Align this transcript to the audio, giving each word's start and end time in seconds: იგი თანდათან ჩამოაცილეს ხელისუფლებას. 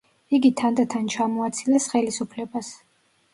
იგი 0.35 0.49
თანდათან 0.61 1.05
ჩამოაცილეს 1.15 1.87
ხელისუფლებას. 1.93 2.73